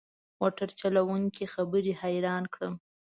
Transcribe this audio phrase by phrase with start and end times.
[0.39, 2.73] موټر چلوونکي خبرې حیران کړم.